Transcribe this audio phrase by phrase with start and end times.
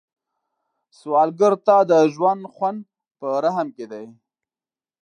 [0.97, 2.81] سوالګر ته د ژوند خوند
[3.19, 4.05] په رحم کې دی